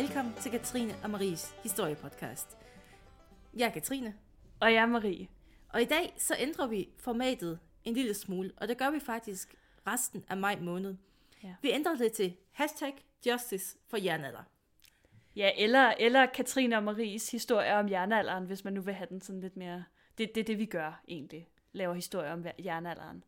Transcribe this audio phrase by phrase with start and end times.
[0.00, 2.58] Velkommen til Katrine og Maries historiepodcast.
[3.56, 4.14] Jeg er Katrine,
[4.60, 5.28] Og jeg er Marie.
[5.68, 9.54] og i dag så ændrer vi formatet en lille smule, og det gør vi faktisk
[9.86, 10.96] resten af maj måned.
[11.44, 11.54] Ja.
[11.62, 12.94] Vi ændrer det til hashtag
[13.26, 14.42] justice for jernalder.
[15.36, 19.20] Ja, eller, eller Katrine og Maries historie om jernalderen, hvis man nu vil have den
[19.20, 19.84] sådan lidt mere...
[20.18, 21.48] Det, det er det, vi gør egentlig.
[21.72, 23.24] Laver historie om jernalderen.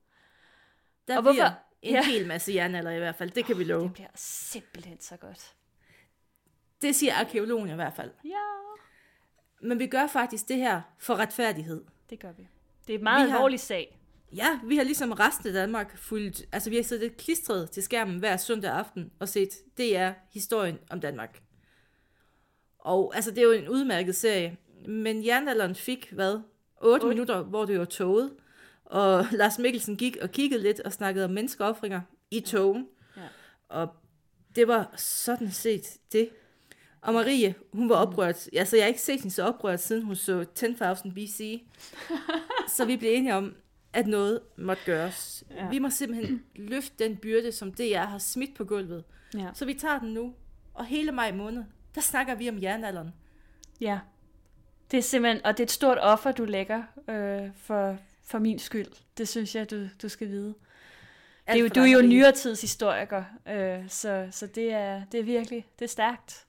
[1.09, 1.51] Der Og hvorfor- bliver
[1.83, 2.05] en Ja.
[2.05, 3.83] hel masse jernalder i hvert fald, det kan vi love.
[3.83, 5.55] Det bliver simpelthen så godt.
[6.83, 8.11] Det siger arkeologen i hvert fald.
[8.25, 8.39] Ja,
[9.69, 11.85] Men vi gør faktisk det her for retfærdighed.
[12.11, 12.49] det gør vi.
[12.87, 13.99] Det er en meget Vi har- alvorlig sag.
[14.37, 18.19] Ja, vi har ligesom resten af Danmark fulgt, altså vi har siddet klistret til skærmen
[18.19, 21.43] hver søndag aften og set, det er historien om Danmark.
[22.79, 24.57] Og altså det er jo en udmærket serie,
[24.89, 26.45] men jernalderen fik, hvad, 8
[27.05, 27.07] Otte.
[27.09, 28.33] minutter, hvor det var toget,
[28.85, 32.89] og Lars Mikkelsen gik og kiggede lidt og snakkede om menneskeoffringer i togen.
[33.17, 33.23] Ja.
[33.69, 33.89] Og
[34.57, 36.30] det var sådan set det.
[37.03, 38.49] Og Marie, hun var oprørt.
[38.53, 41.63] Altså, jeg har ikke set hende så oprørt, siden hun så 10.000 BC.
[42.77, 43.55] så vi blev enige om,
[43.93, 45.45] at noget måtte gøres.
[45.51, 45.69] Ja.
[45.69, 49.05] Vi må simpelthen løfte den byrde, som DR har smidt på gulvet.
[49.35, 49.49] Ja.
[49.55, 50.35] Så vi tager den nu.
[50.75, 51.65] Og hele maj måned,
[51.95, 53.15] der snakker vi om jernalderen.
[53.80, 53.99] ja.
[54.91, 55.47] Det er simpelthen...
[55.47, 58.87] Og det er et stort offer, du lægger øh, for, for min skyld.
[59.19, 60.47] Det synes jeg, du, du skal vide.
[60.47, 60.55] Det
[61.47, 65.21] er jo, Alt du er jo nyere tids historiker, øh, så, så det, er, det
[65.21, 66.47] er virkelig det er stærkt.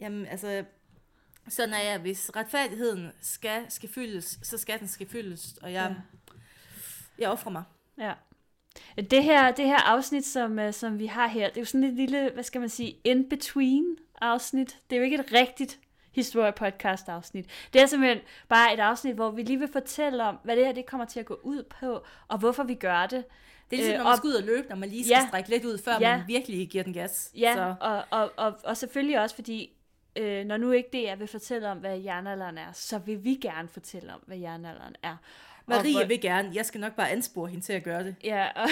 [0.00, 0.64] Jamen, altså,
[1.48, 1.98] sådan er jeg.
[1.98, 5.52] Hvis retfærdigheden skal, skal fyldes, så skal den skal fyldes.
[5.62, 6.34] Og jeg, ja.
[7.18, 7.62] jeg offrer mig.
[7.98, 8.12] Ja.
[9.10, 11.84] Det her, det her afsnit, som, øh, som vi har her, det er jo sådan
[11.84, 14.78] et lille, hvad skal man sige, in-between afsnit.
[14.90, 15.78] Det er jo ikke et rigtigt
[16.18, 17.46] historie-podcast afsnit.
[17.72, 18.18] Det er simpelthen
[18.48, 21.20] bare et afsnit, hvor vi lige vil fortælle om, hvad det her det kommer til
[21.20, 23.24] at gå ud på, og hvorfor vi gør det.
[23.70, 25.14] Det er ligesom, Øh, når man og- skal ud og løbe, når man lige skal
[25.22, 25.26] Ja.
[25.28, 26.16] strække lidt ud, før ja.
[26.16, 27.30] man virkelig giver den gas.
[27.36, 29.70] Ja, Så, og, og, og, og selvfølgelig også fordi,
[30.16, 33.34] øh, når nu ikke det er vil fortælle om, hvad jernalderen er, så vil vi
[33.34, 35.16] gerne fortælle om, hvad jernalderen er.
[35.66, 36.50] Marie hvor- vil gerne.
[36.54, 38.16] Jeg skal nok bare anspore hende til at gøre det.
[38.24, 38.68] Ja, og,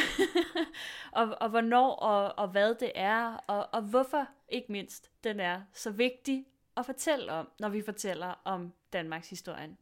[1.22, 5.60] og, og hvornår og, og hvad det er, og, og hvorfor ikke mindst den er
[5.72, 6.47] så vigtig
[6.77, 9.78] at fortælle om, når vi fortæller om Danmarks historien.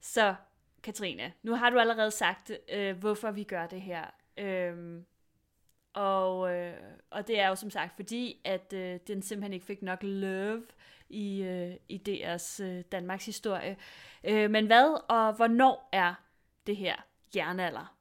[0.00, 0.34] Så
[0.82, 4.04] Katrine, nu har du allerede sagt, øh, hvorfor vi gør det her.
[4.38, 5.04] Øhm,
[5.94, 6.74] og, øh,
[7.10, 10.62] og det er jo som sagt fordi, at øh, den simpelthen ikke fik nok love
[11.08, 13.76] i, øh, i DR's øh, Danmarks historie.
[14.24, 16.14] Øh, men hvad og hvornår er
[16.66, 16.96] det her
[17.36, 17.96] jernalder?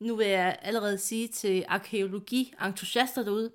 [0.00, 3.52] Nu vil jeg allerede sige til arkeologi-entusiaster derude,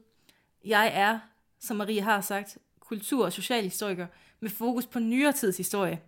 [0.66, 1.20] jeg er,
[1.60, 4.08] som Marie har sagt, kultur- og socialhistoriker
[4.40, 6.02] med fokus på nyere tids historie.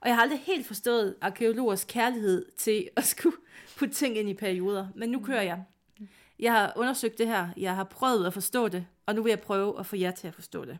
[0.00, 3.36] Og jeg har aldrig helt forstået arkeologers kærlighed til at skulle
[3.78, 5.64] putte ting ind i perioder, men nu kører jeg.
[6.38, 9.40] Jeg har undersøgt det her, jeg har prøvet at forstå det, og nu vil jeg
[9.40, 10.78] prøve at få jer til at forstå det.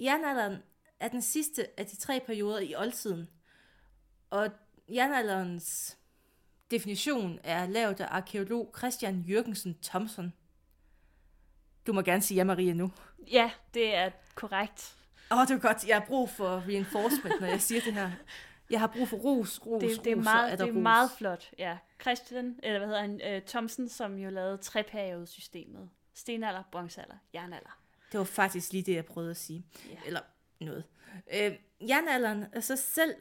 [0.00, 0.56] Jernalderen
[1.00, 3.28] er den sidste af de tre perioder i oldtiden,
[4.30, 4.48] og
[4.88, 5.98] jernalderens
[6.70, 10.32] definition er lavet af arkeolog Christian Jørgensen Thomsen.
[11.86, 12.92] Du må gerne sige ja, Marie, nu.
[13.32, 14.96] Ja, det er korrekt.
[15.30, 15.86] Åh, oh, det er godt.
[15.86, 18.10] Jeg har brug for reinforcement, når jeg siger det her.
[18.70, 20.82] Jeg har brug for ros, ros, Det, det, er, meget, og det er ros.
[20.82, 21.78] meget flot, ja.
[22.00, 25.90] Christian, eller hvad hedder han, uh, Thomsen, som jo lavede treperiode-systemet.
[26.14, 27.80] Stenalder, bronzealder, jernalder.
[28.12, 29.66] Det var faktisk lige det, jeg prøvede at sige.
[29.90, 29.96] Ja.
[30.06, 30.20] Eller
[30.60, 30.84] noget.
[31.34, 31.52] Øh,
[31.88, 33.14] jernalderen er så selv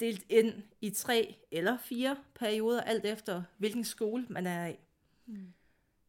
[0.00, 4.76] delt ind i tre eller fire perioder, alt efter hvilken skole man er i.
[5.26, 5.52] Mm.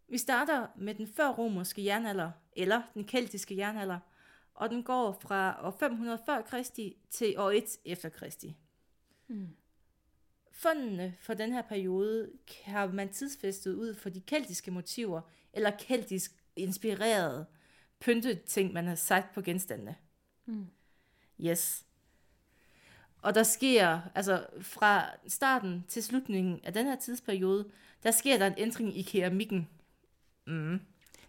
[0.07, 4.00] Vi starter med den førromerske jernalder, eller den keltiske jernalder,
[4.53, 8.57] og den går fra år 500 før Kristi til år 1 efter Kristi.
[9.28, 9.50] Mm.
[10.52, 12.31] Fundene for den her periode
[12.63, 15.22] har man tidsfæstet ud for de keltiske motiver,
[15.53, 17.46] eller keltisk inspirerede
[18.00, 19.96] pynteting, man har sat på genstandene.
[20.46, 20.67] Mm.
[21.41, 21.85] Yes.
[23.17, 27.72] Og der sker, altså fra starten til slutningen af den her tidsperiode,
[28.03, 29.70] der sker der en ændring i keramikken.
[30.47, 30.79] Mm.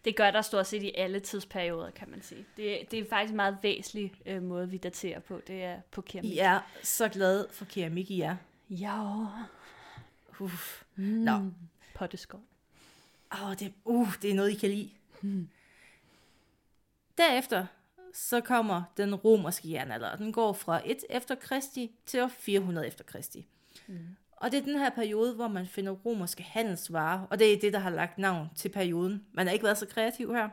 [0.06, 2.46] Det gør der stort set i alle tidsperioder, kan man sige.
[2.56, 5.40] Det, det er faktisk en meget væsentlig øh, måde, vi daterer på.
[5.46, 6.32] Det er på keramik.
[6.32, 8.36] I er så glade for keramik, I er.
[8.70, 9.26] Ja.
[10.40, 10.82] Uff.
[10.96, 11.04] Mm.
[11.04, 11.50] Nå.
[11.94, 12.40] Potteskål.
[13.42, 14.90] Åh, det, uh, det er noget, I kan lide.
[17.18, 17.66] Derefter
[18.12, 22.86] så kommer den romerske jernalder, og den går fra 1 efter Kristi til år 400
[22.86, 23.46] efter Kristi.
[23.86, 24.16] Mm.
[24.36, 27.72] Og det er den her periode, hvor man finder romerske handelsvarer, og det er det,
[27.72, 29.24] der har lagt navn til perioden.
[29.32, 30.48] Man har ikke været så kreativ her.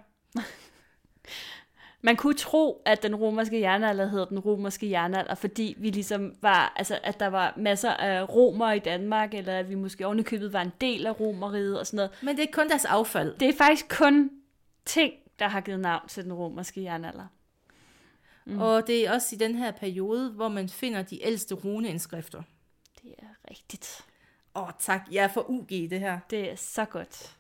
[2.05, 6.73] Man kunne tro, at den romerske jernalder hed den romerske jernalder, fordi vi ligesom var,
[6.75, 10.61] altså, at der var masser af romer i Danmark, eller at vi måske ovenikøbet var
[10.61, 12.11] en del af romeriet og sådan noget.
[12.23, 13.35] Men det er kun deres affald.
[13.39, 14.31] Det er faktisk kun
[14.85, 17.25] ting, der har givet navn til den romerske jernalder.
[18.45, 18.59] Mm.
[18.59, 22.41] Og det er også i den her periode, hvor man finder de ældste runeindskrifter.
[23.03, 24.05] Det er rigtigt.
[24.55, 25.01] Åh, tak.
[25.11, 26.19] Jeg er for UG i det her.
[26.29, 27.37] Det er så godt.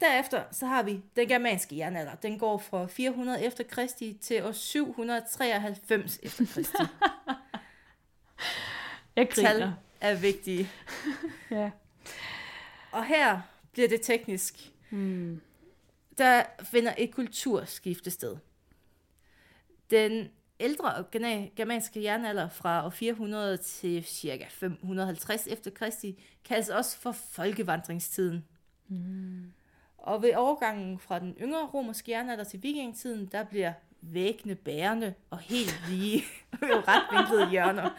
[0.00, 2.14] Derefter så har vi den germanske jernalder.
[2.14, 6.76] Den går fra 400 efter Kristi til år 793 efter Kristi.
[9.16, 9.50] Jeg griner.
[9.50, 10.70] Tal er vigtige.
[11.50, 11.70] ja.
[12.92, 13.40] Og her
[13.72, 14.72] bliver det teknisk.
[14.90, 15.40] Hmm.
[16.18, 18.36] Der finder et kulturskifte sted.
[19.90, 20.28] Den
[20.60, 21.04] ældre
[21.56, 24.46] germanske jernalder fra år 400 til ca.
[24.50, 28.44] 550 efter Kristi kaldes også for folkevandringstiden.
[28.88, 29.52] Mm.
[29.98, 35.38] Og ved overgangen fra den yngre romerske jernalder til vikingetiden, der bliver væggene bærende og
[35.38, 36.24] helt lige
[36.60, 37.90] med retvinklede hjørner.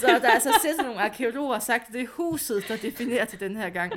[0.00, 3.24] Så der er altså siddet nogle arkeologer og sagt, at det er huset, der definerer
[3.24, 3.92] til den her gang.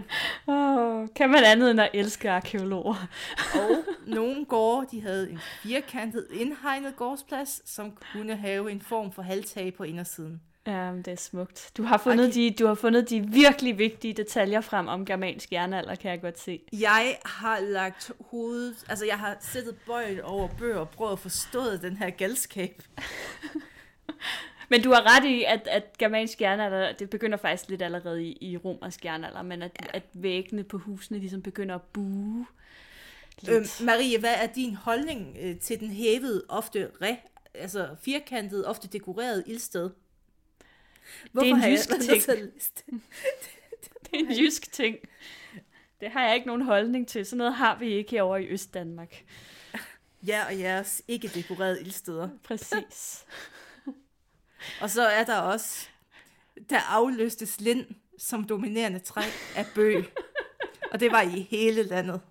[0.47, 3.07] Oh, kan man andet end at elske arkeologer?
[3.53, 9.21] og nogle gårde, de havde en firkantet indhegnet gårdsplads, som kunne have en form for
[9.21, 10.41] halvtag på indersiden.
[10.67, 11.71] Ja, det er smukt.
[11.77, 12.33] Du har, fundet okay.
[12.33, 16.39] de, du har fundet de virkelig vigtige detaljer frem om germansk jernalder, kan jeg godt
[16.39, 16.61] se.
[16.73, 18.85] Jeg har lagt hovedet...
[18.89, 22.83] Altså, jeg har sættet bøjet over bøger og prøvet at forstå den her galskab.
[24.69, 28.37] men du har ret i, at, at germansk jernalder, det begynder faktisk lidt allerede i,
[28.41, 29.87] i romersk jernalder, men at, ja.
[29.93, 32.45] at væggene på husene ligesom begynder at bue.
[33.49, 37.17] Øhm, Marie, hvad er din holdning øh, til den hævede, ofte re,
[37.53, 39.89] altså firkantet, ofte dekoreret ildsted?
[41.31, 42.27] Hvorfor det er en jysk ting.
[44.03, 44.97] det er en jysk ting.
[46.01, 47.25] Det har jeg ikke nogen holdning til.
[47.25, 49.23] Sådan noget har vi ikke herovre i Øst-Danmark.
[50.27, 52.29] Ja, og jeres ikke dekorerede ildsteder.
[52.43, 53.25] Præcis.
[54.81, 55.87] og så er der også,
[56.69, 57.85] der afløstes lind
[58.17, 59.21] som dominerende træ
[59.55, 60.05] af bøg.
[60.91, 62.21] og det var i hele landet.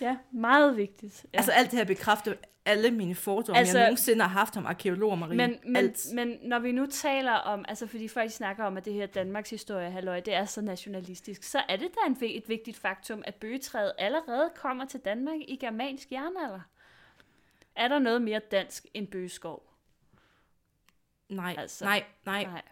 [0.00, 1.26] Ja, meget vigtigt.
[1.34, 1.38] Ja.
[1.38, 2.34] Altså alt det her bekræfter
[2.68, 5.36] alle mine fordomme, altså, jeg nogensinde har haft om arkeologer, Marie.
[5.36, 6.06] Men, men, alt.
[6.14, 9.50] men når vi nu taler om, altså fordi folk snakker om, at det her Danmarks
[9.50, 13.34] historie, halløj, det er så nationalistisk, så er det da en, et vigtigt faktum, at
[13.34, 16.60] bøgetræet allerede kommer til Danmark i germansk jernalder.
[17.76, 19.74] Er der noget mere dansk end bøgeskov?
[21.28, 22.44] Nej, altså, nej, nej.
[22.44, 22.62] Nej,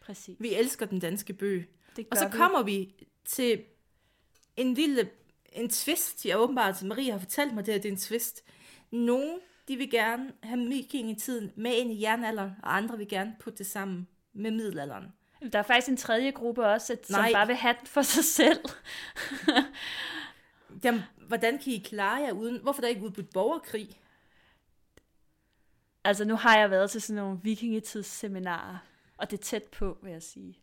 [0.00, 0.36] præcis.
[0.40, 1.68] Vi elsker den danske bøg.
[2.10, 2.36] Og så vi.
[2.36, 2.94] kommer vi
[3.24, 3.64] til
[4.56, 5.10] en lille
[5.52, 6.26] en twist.
[6.26, 8.44] Jeg åbenbart, Marie har fortalt mig det, at det er en twist.
[8.90, 13.58] Nogle, de vil gerne have vikingetiden med ind i jernalderen, og andre vil gerne putte
[13.58, 15.12] det sammen med middelalderen.
[15.52, 18.24] Der er faktisk en tredje gruppe også, at, som bare vil have den for sig
[18.24, 18.64] selv.
[20.84, 22.60] Jamen, hvordan kan I klare jer uden...
[22.62, 24.00] Hvorfor er der ikke udbudt borgerkrig?
[26.04, 28.78] Altså, nu har jeg været til sådan nogle vikingetidsseminarer,
[29.16, 30.58] og det er tæt på, vil jeg sige.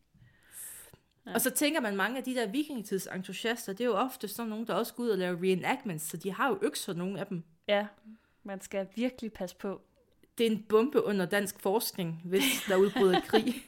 [1.25, 1.33] Ja.
[1.33, 4.67] Og så tænker man, mange af de der vikingetidsentusiaster, det er jo ofte sådan nogen,
[4.67, 7.43] der også går ud og laver reenactments, så de har jo økser, nogle af dem.
[7.67, 7.87] Ja,
[8.43, 9.81] man skal virkelig passe på.
[10.37, 13.63] Det er en bombe under dansk forskning, hvis der udbryder krig.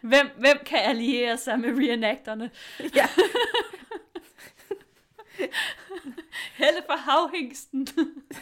[0.00, 2.50] hvem, hvem kan alliere sig med reenacterne?
[2.94, 3.08] ja.
[6.54, 7.88] Helle for havhængsten.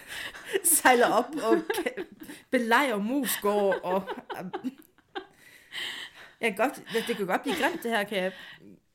[0.65, 1.63] Sejler op og
[2.51, 4.09] belejrer Musgård og...
[6.41, 8.33] Jeg kan godt, det kan godt blive grimt, det her, kan jeg...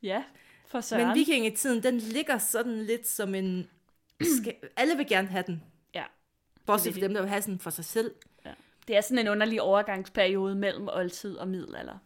[0.03, 0.23] Ja,
[0.67, 1.07] for søren.
[1.07, 3.69] Men vikingetiden, den ligger sådan lidt som en
[4.25, 5.63] skal, alle vil gerne have den.
[5.93, 6.03] Ja.
[6.65, 8.11] Bortset for dem, der vil have den for sig selv.
[8.45, 8.53] Ja.
[8.87, 11.97] Det er sådan en underlig overgangsperiode mellem oldtid og middelalder.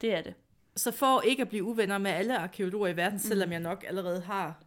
[0.00, 0.34] Det er det.
[0.76, 3.18] Så for ikke at blive uvenner med alle arkeologer i verden, mm.
[3.18, 4.62] selvom jeg nok allerede har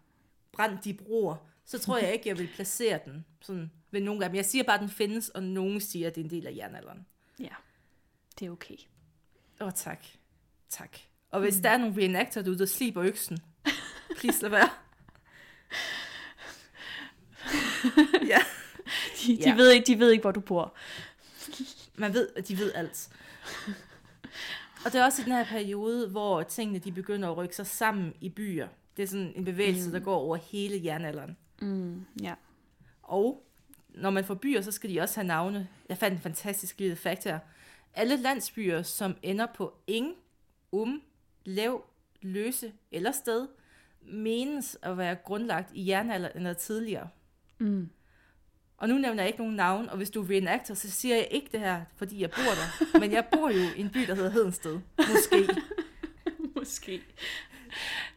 [0.51, 4.30] brændt de broer, så tror jeg ikke, jeg vil placere den sådan ved nogen af
[4.30, 4.36] dem.
[4.36, 6.56] Jeg siger bare, at den findes, og nogen siger, at det er en del af
[6.56, 7.06] jernalderen.
[7.39, 7.56] Ja,
[8.39, 8.77] det er okay.
[9.62, 10.06] Åh, oh, tak.
[10.70, 10.98] Tak.
[11.32, 11.62] Og hvis mm.
[11.62, 13.38] der er nogle reenactor du der sliber øksen,
[14.18, 14.70] please lad være.
[18.34, 18.39] ja.
[19.22, 19.55] De, de, ja.
[19.55, 20.74] Ved ikke, de ved ikke, hvor du bor.
[21.96, 23.10] Man ved, at de ved alt.
[24.86, 27.67] Og det er også i den her periode, hvor tingene de begynder at rykke sig
[27.67, 28.67] sammen i byer.
[28.98, 29.91] Det er sådan en bevægelse, mm.
[29.91, 31.38] der går over hele jernalderen.
[31.62, 32.34] Mm, ja.
[33.03, 33.46] Og
[33.89, 35.67] når man får byer, så skal de også have navne.
[35.89, 37.39] Jeg fandt en fantastisk lille fakt her.
[37.94, 40.15] Alle landsbyer, som ender på ing,
[40.72, 41.01] um,
[41.46, 41.86] lav,
[42.22, 43.48] løse eller sted,
[44.01, 47.08] menes at være grundlagt i jernalderen eller tidligere.
[47.57, 47.89] Mm.
[48.77, 51.27] Og nu nævner jeg ikke nogen navn, og hvis du er reenactor, så siger jeg
[51.31, 53.00] ikke det her, fordi jeg bor der.
[53.01, 54.79] Men jeg bor jo i en by, der hedder Hedensted.
[54.97, 55.62] Måske.
[56.59, 57.01] Måske.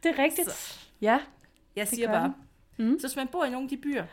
[0.02, 0.50] Det er rigtigt.
[0.50, 0.78] Så.
[1.00, 1.20] Ja.
[1.76, 2.34] Jeg siger bare.
[2.76, 2.98] Mm.
[3.00, 4.04] Så hvis man bor i nogle af de byer,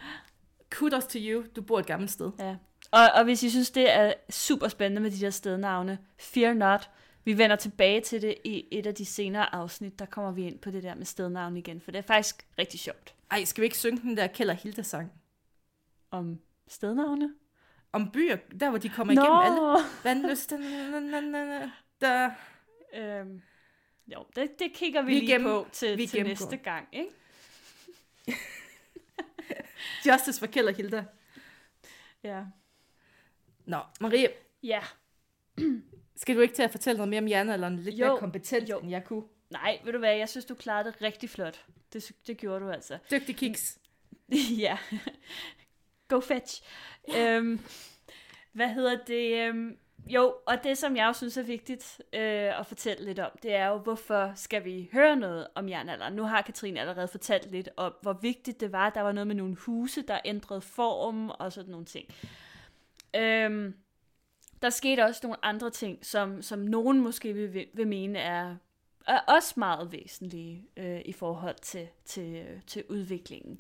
[0.72, 2.32] kudos to you, du bor et gammelt sted.
[2.39, 2.55] Ja.
[2.91, 6.89] Og, og hvis I synes, det er super spændende med de der stednavne, fear not.
[7.24, 10.60] Vi vender tilbage til det i et af de senere afsnit, der kommer vi ind
[10.60, 13.15] på det der med stednavn igen, for det er faktisk rigtig sjovt.
[13.32, 15.12] Ej, skal vi ikke synge den der og Hilda-sang?
[16.12, 17.34] Om stednavne?
[17.91, 19.22] Om byer, der hvor de kommer Nå!
[19.22, 19.86] igennem alle.
[20.03, 20.62] Vandlysten,
[22.01, 22.32] der...
[22.96, 23.41] Øhm,
[24.08, 26.46] jo, det, det kigger vi, Vi lige gennem- på til, vi til gennemgår.
[26.46, 27.10] næste gang, ikke?
[30.12, 31.05] Justice for og Hilda.
[32.24, 32.44] Ja.
[33.65, 34.27] Nå, Marie,
[34.63, 34.79] Ja.
[36.15, 37.75] skal du ikke til at fortælle noget mere om jernalderen?
[37.79, 38.79] Lidt Jo, mere kompetent, jo.
[38.79, 39.24] end jeg kunne.
[39.50, 41.66] Nej, ved du hvad, jeg synes, du klarede det rigtig flot.
[41.94, 42.98] Det, det gjorde du altså.
[43.12, 43.80] Dygtig kiks.
[44.66, 44.78] ja.
[46.08, 46.64] Go fetch.
[47.18, 47.60] øhm,
[48.52, 49.48] hvad hedder det?
[49.48, 53.32] Øhm, jo, og det som jeg jo synes er vigtigt øh, at fortælle lidt om,
[53.44, 56.14] det er jo, hvorfor skal vi høre noget om jernalderen?
[56.14, 58.90] Nu har Katrine allerede fortalt lidt om, hvor vigtigt det var.
[58.90, 62.10] Der var noget med nogle huse, der ændrede form og sådan nogle ting.
[63.16, 63.75] Øhm,
[64.62, 68.56] der skete også nogle andre ting, som, som nogen måske vil, vil mene er,
[69.08, 73.60] er også meget væsentlige øh, i forhold til, til, til udviklingen.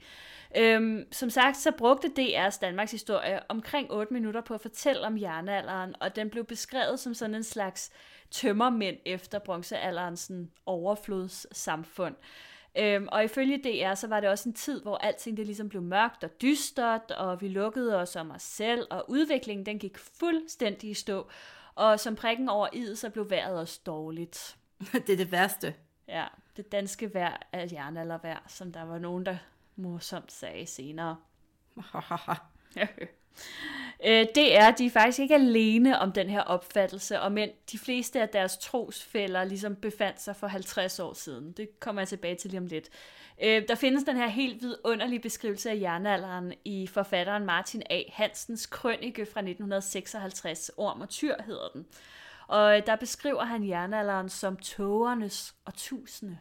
[0.57, 5.17] Øhm, som sagt, så brugte DR's Danmarks historie omkring 8 minutter på at fortælle om
[5.17, 7.91] jernalderen, og den blev beskrevet som sådan en slags
[8.31, 10.31] tømmermænd efter bronzealderens
[10.65, 12.15] overflodssamfund.
[12.77, 15.81] Øhm, og ifølge DR, så var det også en tid, hvor alting det ligesom blev
[15.81, 20.89] mørkt og dystert, og vi lukkede os om os selv, og udviklingen den gik fuldstændig
[20.89, 21.27] i stå.
[21.75, 24.57] Og som prikken over i, så blev vejret også dårligt.
[25.07, 25.73] det er det værste.
[26.07, 26.25] Ja,
[26.57, 29.37] det danske vejr er jernaldervejr, som der var nogen, der
[29.75, 31.17] morsomt sagde senere.
[34.05, 37.79] Øh, det er, de er faktisk ikke alene om den her opfattelse, og men de
[37.79, 41.51] fleste af deres trosfælder ligesom befandt sig for 50 år siden.
[41.51, 42.89] Det kommer jeg tilbage til lige om lidt.
[43.43, 48.01] Øh, der findes den her helt vidunderlige beskrivelse af jernalderen i forfatteren Martin A.
[48.13, 50.71] Hansens krønike fra 1956.
[50.77, 51.85] Orm og tyr hedder den.
[52.47, 56.37] Og øh, der beskriver han jernalderen som tågernes og tusinde.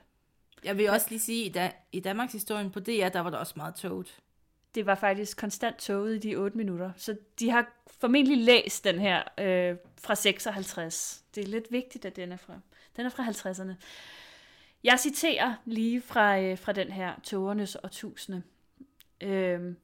[0.64, 3.30] Jeg vil også lige sige, at i, da, i Danmarks historien på DR, der var
[3.30, 4.18] der også meget toget.
[4.74, 6.90] det var faktisk konstant toget i de 8 minutter.
[6.96, 11.24] Så de har formentlig læst den her øh, fra 56.
[11.34, 12.54] Det er lidt vigtigt, at den er fra,
[12.96, 13.74] den er fra 50'erne.
[14.84, 18.42] Jeg citerer lige fra, øh, fra den her togernes og tusinde.
[19.20, 19.76] Øhm,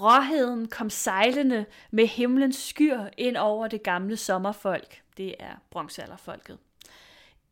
[0.00, 5.02] Råheden kom sejlende med himlens skyr ind over det gamle sommerfolk.
[5.16, 6.58] Det er bronzealderfolket.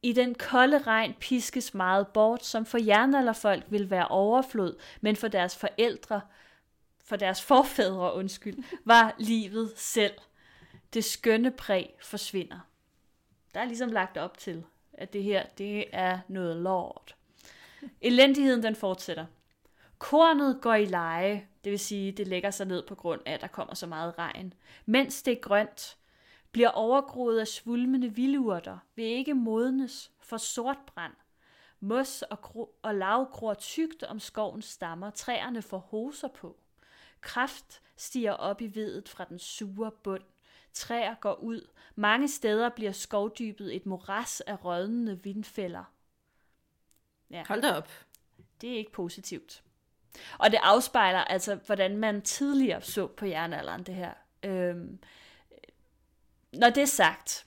[0.03, 5.29] I den kolde regn piskes meget bort, som for jernalderfolk vil være overflod, men for
[5.29, 6.21] deres forældre,
[7.05, 10.15] for deres forfædre, undskyld, var livet selv.
[10.95, 12.59] Det skønne præg forsvinder.
[13.55, 17.17] Der er ligesom lagt op til, at det her, det er noget lort.
[18.01, 19.27] Elendigheden, den fortsætter.
[19.99, 23.40] Kornet går i leje, det vil sige, det lægger sig ned på grund af, at
[23.40, 24.54] der kommer så meget regn.
[24.87, 25.97] Mens det er grønt,
[26.52, 31.12] bliver overgroet af svulmende vildurter, vil ikke modnes for sortbrand.
[31.81, 36.57] Mos og, gro- og lav gror tykt om skovens stammer, træerne får hoser på.
[37.21, 40.23] Kraft stiger op i vedet fra den sure bund.
[40.73, 41.69] Træer går ud.
[41.95, 45.85] Mange steder bliver skovdybet et moras af rådnende vindfælder.
[47.31, 47.45] Ja.
[47.49, 47.90] Hold da op.
[48.61, 49.62] Det er ikke positivt.
[50.38, 54.12] Og det afspejler altså, hvordan man tidligere så på jernalderen, det her.
[54.42, 54.99] Øhm,
[56.52, 57.47] når det er sagt,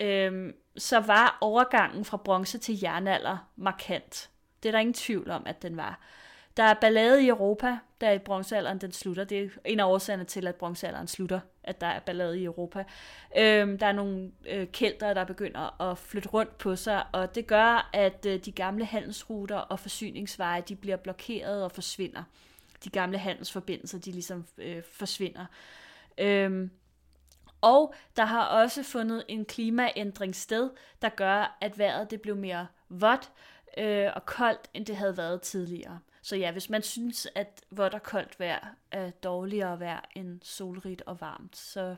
[0.00, 4.30] øhm, så var overgangen fra bronze til jernalder markant.
[4.62, 6.00] Det er der ingen tvivl om, at den var.
[6.56, 9.24] Der er ballade i Europa, da bronzealderen den slutter.
[9.24, 12.84] Det er en af årsagerne til, at bronzealderen slutter, at der er ballade i Europa.
[13.38, 17.46] Øhm, der er nogle øh, kælder, der begynder at flytte rundt på sig, og det
[17.46, 22.22] gør, at øh, de gamle handelsruter og forsyningsveje, de bliver blokeret og forsvinder.
[22.84, 25.46] De gamle handelsforbindelser, de ligesom øh, forsvinder.
[26.18, 26.70] Øhm,
[27.60, 30.70] og der har også fundet en klimaændring sted,
[31.02, 33.30] der gør, at vejret det blev mere vådt
[33.78, 35.98] øh, og koldt, end det havde været tidligere.
[36.26, 41.02] Så ja, hvis man synes, at vådt og koldt vejr er dårligere vejr end solrigt
[41.02, 41.96] og varmt, så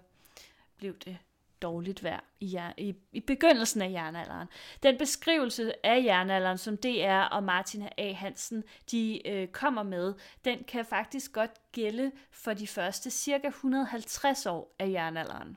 [0.76, 1.18] blev det
[1.62, 4.48] dårligt vejr i, jer- i, i begyndelsen af jernalderen.
[4.82, 8.12] Den beskrivelse af jernalderen, som DR og Martin A.
[8.12, 14.46] Hansen de øh, kommer med, den kan faktisk godt gælde for de første cirka 150
[14.46, 15.56] år af jernalderen.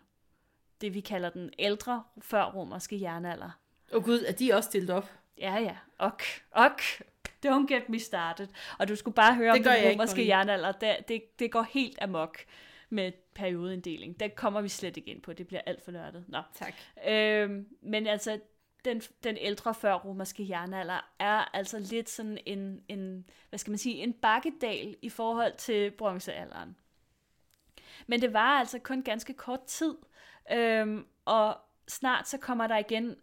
[0.82, 3.60] Det vi kalder den ældre førromerske jernalder.
[3.92, 5.12] Og oh, gud, er de også stillet op?
[5.42, 5.76] Ja, ja.
[6.00, 6.82] Ok, ok.
[7.46, 8.48] Don't get me started.
[8.80, 10.72] Og du skulle bare høre Det om den romerske jernalder.
[10.72, 12.38] Det, det, det går helt amok
[12.90, 14.20] med periodeinddeling.
[14.20, 15.34] Det kommer vi slet ikke ind på.
[15.34, 16.26] Det bliver alt for nørdet.
[16.28, 16.42] Nå.
[16.56, 16.74] Tak.
[17.08, 18.40] Øhm, men altså,
[18.86, 23.78] den, den ældre før romerske jernalder er altså lidt sådan en, en, hvad skal man
[23.78, 26.76] sige, en bakkedal i forhold til bronzealderen.
[28.08, 29.96] Men det var altså kun ganske kort tid,
[30.52, 31.58] øhm, og
[31.88, 33.16] snart så kommer der igen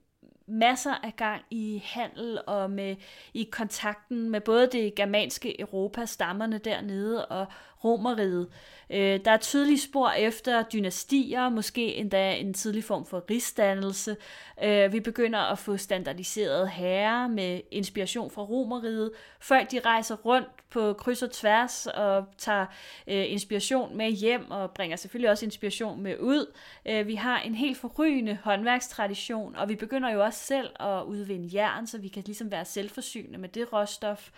[0.48, 2.96] masser af gang i handel og med
[3.34, 7.46] i kontakten med både det germanske Europa, stammerne dernede og
[7.84, 8.48] romeriet.
[8.90, 14.16] Øh, der er tydelige spor efter dynastier, måske endda en tidlig form for rigsdannelse.
[14.62, 19.10] Øh, vi begynder at få standardiseret herrer med inspiration fra romeriet.
[19.40, 22.66] Folk de rejser rundt på kryds og tværs og tager
[23.06, 26.52] øh, inspiration med hjem og bringer selvfølgelig også inspiration med ud.
[26.86, 31.48] Øh, vi har en helt forrygende håndværkstradition, og vi begynder jo også selv at udvinde
[31.54, 34.30] jern, så vi kan ligesom være selvforsynende med det råstof.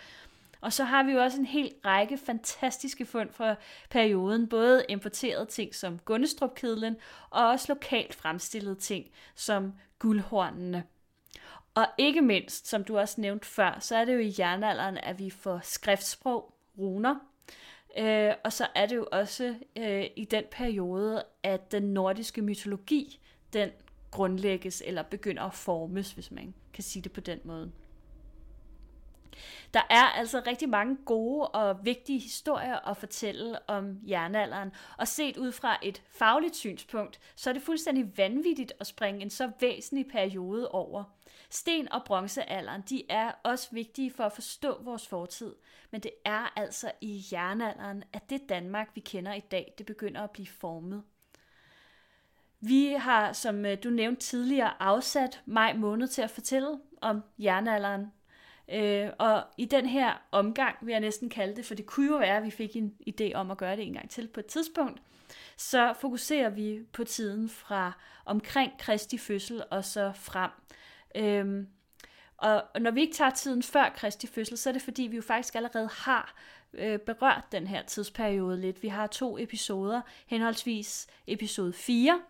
[0.61, 3.55] Og så har vi jo også en hel række fantastiske fund fra
[3.89, 6.95] perioden, både importerede ting som Gunnestrup-kedlen,
[7.29, 10.83] og også lokalt fremstillede ting som guldhornene.
[11.75, 15.19] Og ikke mindst, som du også nævnte før, så er det jo i jernalderen, at
[15.19, 17.15] vi får skriftsprog, runer,
[17.97, 23.19] Øh, og så er det jo også øh, i den periode, at den nordiske mytologi,
[23.53, 23.69] den
[24.11, 27.71] grundlægges eller begynder at formes, hvis man kan sige det på den måde.
[29.73, 35.37] Der er altså rigtig mange gode og vigtige historier at fortælle om jernalderen, og set
[35.37, 40.07] ud fra et fagligt synspunkt, så er det fuldstændig vanvittigt at springe en så væsentlig
[40.07, 41.03] periode over.
[41.49, 45.55] Sten- og bronzealderen, de er også vigtige for at forstå vores fortid,
[45.91, 50.21] men det er altså i jernalderen, at det Danmark, vi kender i dag, det begynder
[50.21, 51.03] at blive formet.
[52.59, 58.11] Vi har, som øh, du nævnte tidligere, afsat maj måned til at fortælle om jernalderen.
[58.69, 62.17] Øh, og i den her omgang, vil jeg næsten kalde det, for det kunne jo
[62.17, 64.45] være, at vi fik en idé om at gøre det en gang til på et
[64.45, 65.01] tidspunkt,
[65.57, 67.91] så fokuserer vi på tiden fra
[68.25, 70.51] omkring Kristi fødsel og så frem.
[71.15, 71.67] Øhm,
[72.37, 75.21] og når vi ikke tager tiden før Kristi fødsel, så er det fordi, vi jo
[75.21, 76.35] faktisk allerede har
[76.73, 78.83] øh, berørt den her tidsperiode lidt.
[78.83, 82.21] Vi har to episoder, henholdsvis episode 4,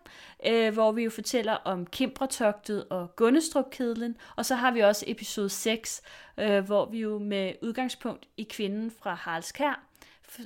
[0.46, 5.48] øh, hvor vi jo fortæller om Kimbretogtet og Gunnestrup-kedlen, og så har vi også episode
[5.48, 6.02] 6,
[6.38, 9.86] øh, hvor vi jo med udgangspunkt i kvinden fra Haraldskær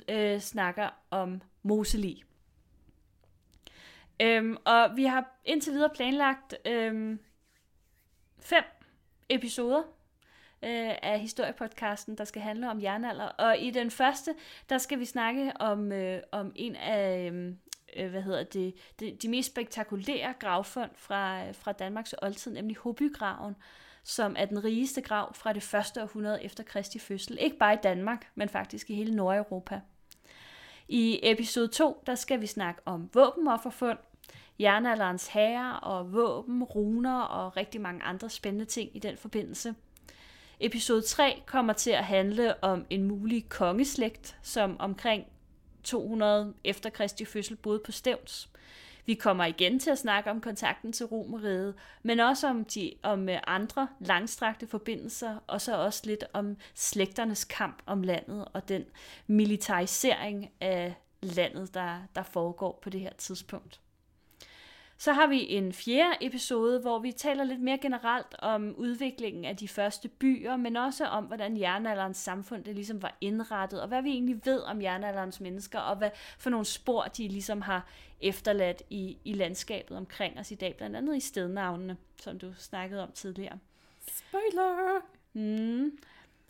[0.09, 2.23] øh, snakker om Moseli.
[4.21, 7.19] Øhm, og vi har indtil videre planlagt øhm,
[8.39, 8.63] fem
[9.29, 9.83] episoder
[10.63, 13.25] øh, af historiepodcasten, der skal handle om jernalder.
[13.25, 14.35] Og i den første,
[14.69, 17.29] der skal vi snakke om, øh, om en af...
[17.31, 17.53] Øh,
[17.95, 22.77] øh hvad hedder det, de, de mest spektakulære gravfund fra, øh, fra Danmarks oldtid, nemlig
[22.77, 23.55] Hobygraven,
[24.03, 27.37] som er den rigeste grav fra det første århundrede efter Kristi fødsel.
[27.41, 29.81] Ikke bare i Danmark, men faktisk i hele Nordeuropa.
[30.87, 33.97] I episode 2, der skal vi snakke om våbenofferfund,
[34.59, 39.75] jernalderens herre og våben, runer og rigtig mange andre spændende ting i den forbindelse.
[40.59, 45.25] Episode 3 kommer til at handle om en mulig kongeslægt, som omkring
[45.83, 48.49] 200 efter Kristi fødsel boede på Stævns.
[49.05, 53.29] Vi kommer igen til at snakke om kontakten til Romeriet, men også om, de, om
[53.29, 58.85] øh, andre langstrakte forbindelser, og så også lidt om slægternes kamp om landet og den
[59.27, 63.79] militarisering af landet, der, der foregår på det her tidspunkt.
[64.97, 69.57] Så har vi en fjerde episode, hvor vi taler lidt mere generelt om udviklingen af
[69.57, 74.01] de første byer, men også om, hvordan jernalderens samfund det ligesom var indrettet, og hvad
[74.01, 77.87] vi egentlig ved om jernalderens mennesker, og hvad for nogle spor de ligesom har
[78.21, 83.03] efterladt i, i landskabet omkring os i dag, blandt andet i stednavnene, som du snakkede
[83.03, 83.59] om tidligere.
[84.07, 85.01] Spoiler!
[85.33, 85.97] Mm.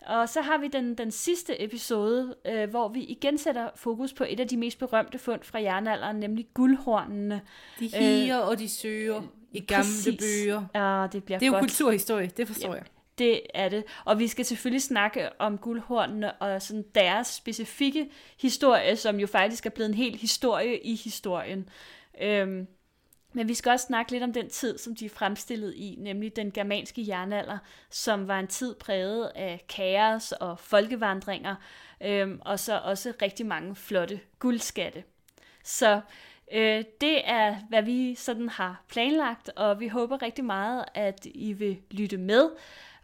[0.05, 4.25] Og så har vi den, den sidste episode, øh, hvor vi igen sætter fokus på
[4.29, 7.41] et af de mest berømte fund fra jernalderen, nemlig guldhornene.
[7.79, 10.19] De higer øh, og de søger i gamle præcis.
[10.19, 10.63] bøger.
[10.75, 11.61] Ja, det bliver Det er godt.
[11.61, 12.73] jo kulturhistorie, det forstår ja.
[12.73, 12.83] jeg.
[13.17, 13.83] Det er det.
[14.05, 18.09] Og vi skal selvfølgelig snakke om guldhornene og sådan deres specifikke
[18.41, 21.69] historie, som jo faktisk er blevet en hel historie i historien.
[22.21, 22.67] Øhm,
[23.37, 26.35] men vi skal også snakke lidt om den tid, som de er fremstillet i, nemlig
[26.35, 27.57] den germanske jernalder,
[27.89, 31.55] som var en tid præget af kaos og folkevandringer,
[32.03, 35.03] øhm, og så også rigtig mange flotte guldskatte.
[35.63, 36.01] Så
[36.51, 41.53] øh, det er, hvad vi sådan har planlagt, og vi håber rigtig meget, at I
[41.53, 42.49] vil lytte med.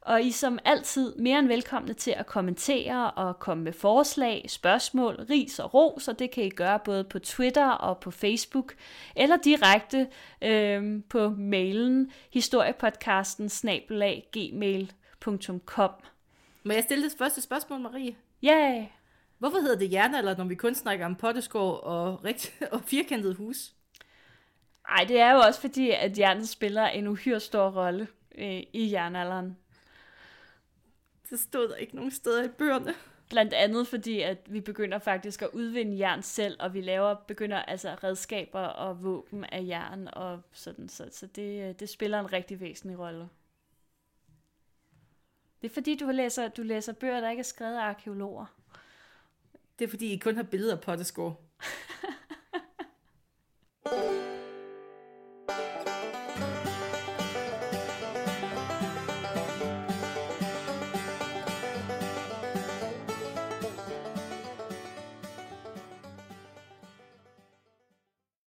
[0.05, 5.15] Og I som altid mere end velkomne til at kommentere og komme med forslag, spørgsmål,
[5.29, 8.73] ris og ros, og det kan I gøre både på Twitter og på Facebook,
[9.15, 10.07] eller direkte
[10.41, 15.91] øh, på mailen historiepodcasten snabelag gmail.com.
[16.63, 18.15] Må jeg stille det første spørgsmål, Marie?
[18.41, 18.73] Ja.
[18.73, 18.85] Yeah.
[19.39, 23.73] Hvorfor hedder det jernalder, når vi kun snakker om potteskår og, rigt- og firkantet hus?
[24.89, 28.91] Ej, det er jo også fordi, at jernet spiller en uhyre stor rolle øh, i
[28.91, 29.57] jernalderen.
[31.33, 32.93] Det stod der ikke nogen steder i bøgerne.
[33.29, 37.57] Blandt andet fordi, at vi begynder faktisk at udvinde jern selv, og vi laver, begynder
[37.57, 42.59] altså redskaber og våben af jern, og sådan, så, så det, det spiller en rigtig
[42.59, 43.29] væsentlig rolle.
[45.61, 48.45] Det er fordi, du læser, du læser bøger, der ikke er skrevet af arkeologer.
[49.79, 51.31] Det er fordi, I kun har billeder på det sko.